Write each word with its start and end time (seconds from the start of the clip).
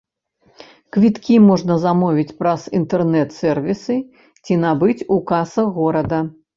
Квіткі 0.97 1.35
можна 1.49 1.75
замовіць 1.83 2.35
праз 2.41 2.67
інтэрнэт-сэрвісы 2.81 4.01
ці 4.43 4.61
набыць 4.67 5.01
у 5.17 5.23
касах 5.33 5.67
горада. 5.83 6.19